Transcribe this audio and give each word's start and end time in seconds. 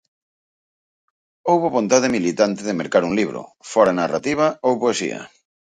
Houbo 1.49 1.73
vontade 1.77 2.13
militante 2.15 2.61
de 2.67 2.77
mercar 2.81 3.03
un 3.09 3.13
libro, 3.19 3.41
fora 3.71 3.97
narrativa 4.01 4.45
ou 4.67 4.73
poesía. 4.83 5.19